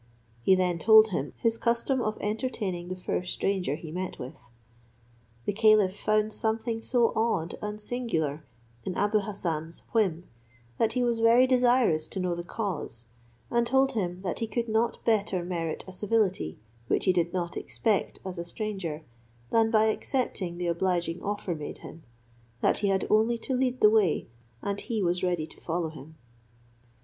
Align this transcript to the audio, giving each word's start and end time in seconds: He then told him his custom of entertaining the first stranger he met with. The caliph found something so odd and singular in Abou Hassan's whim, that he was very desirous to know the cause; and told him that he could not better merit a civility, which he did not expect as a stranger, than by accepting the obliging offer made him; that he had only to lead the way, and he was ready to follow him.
He 0.41 0.55
then 0.55 0.79
told 0.79 1.09
him 1.09 1.31
his 1.37 1.59
custom 1.59 2.01
of 2.01 2.17
entertaining 2.21 2.87
the 2.89 2.95
first 2.95 3.31
stranger 3.33 3.75
he 3.75 3.91
met 3.91 4.17
with. 4.17 4.49
The 5.45 5.53
caliph 5.53 5.95
found 5.95 6.33
something 6.33 6.81
so 6.81 7.13
odd 7.15 7.53
and 7.61 7.79
singular 7.79 8.43
in 8.83 8.97
Abou 8.97 9.19
Hassan's 9.19 9.83
whim, 9.91 10.23
that 10.79 10.93
he 10.93 11.03
was 11.03 11.19
very 11.19 11.45
desirous 11.45 12.07
to 12.07 12.19
know 12.19 12.33
the 12.33 12.43
cause; 12.43 13.09
and 13.51 13.67
told 13.67 13.91
him 13.91 14.23
that 14.23 14.39
he 14.39 14.47
could 14.47 14.67
not 14.67 15.05
better 15.05 15.43
merit 15.45 15.85
a 15.87 15.93
civility, 15.93 16.57
which 16.87 17.05
he 17.05 17.13
did 17.13 17.31
not 17.31 17.55
expect 17.55 18.19
as 18.25 18.39
a 18.39 18.43
stranger, 18.43 19.03
than 19.51 19.69
by 19.69 19.83
accepting 19.85 20.57
the 20.57 20.65
obliging 20.65 21.21
offer 21.21 21.53
made 21.53 21.77
him; 21.85 22.01
that 22.61 22.79
he 22.79 22.87
had 22.87 23.05
only 23.11 23.37
to 23.37 23.53
lead 23.55 23.81
the 23.81 23.89
way, 23.91 24.27
and 24.63 24.81
he 24.81 25.03
was 25.03 25.21
ready 25.23 25.45
to 25.45 25.61
follow 25.61 25.89
him. 25.89 26.15